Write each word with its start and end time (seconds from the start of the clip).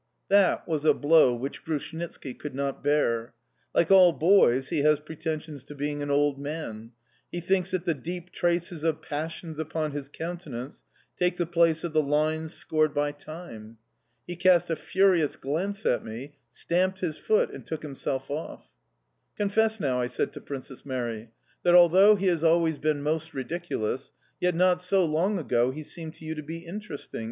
That 0.29 0.67
was 0.67 0.83
a 0.83 0.95
blow 0.95 1.35
which 1.35 1.63
Grushnitski 1.63 2.33
could 2.33 2.55
not 2.55 2.81
bear: 2.83 3.35
like 3.75 3.91
all 3.91 4.11
boys, 4.13 4.69
he 4.69 4.79
has 4.79 4.99
pretensions 4.99 5.63
to 5.65 5.75
being 5.75 6.01
an 6.01 6.09
old 6.09 6.39
man; 6.39 6.93
he 7.31 7.39
thinks 7.39 7.69
that 7.69 7.85
the 7.85 7.93
deep 7.93 8.31
traces 8.31 8.83
of 8.83 9.03
passions 9.03 9.59
upon 9.59 9.91
his 9.91 10.09
countenance 10.09 10.83
take 11.15 11.37
the 11.37 11.45
place 11.45 11.83
of 11.83 11.93
the 11.93 12.01
lines 12.01 12.51
scored 12.51 12.95
by 12.95 13.11
Time. 13.11 13.77
He 14.25 14.35
cast 14.35 14.71
a 14.71 14.75
furious 14.75 15.35
glance 15.35 15.85
at 15.85 16.03
me, 16.03 16.33
stamped 16.51 17.01
his 17.01 17.19
foot, 17.19 17.51
and 17.51 17.63
took 17.63 17.83
himself 17.83 18.31
off. 18.31 18.65
"Confess 19.37 19.79
now," 19.79 20.01
I 20.01 20.07
said 20.07 20.33
to 20.33 20.41
Princess 20.41 20.83
Mary: 20.83 21.29
"that 21.61 21.75
although 21.75 22.15
he 22.15 22.25
has 22.25 22.43
always 22.43 22.79
been 22.79 23.03
most 23.03 23.35
ridiculous, 23.35 24.11
yet 24.39 24.55
not 24.55 24.81
so 24.81 25.05
long 25.05 25.37
ago 25.37 25.69
he 25.69 25.83
seemed 25.83 26.15
to 26.15 26.25
you 26.25 26.33
to 26.33 26.41
be 26.41 26.65
interesting... 26.65 27.19